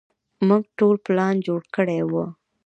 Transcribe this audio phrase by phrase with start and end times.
[0.47, 2.13] موږ ټول پلان جوړ کړى و.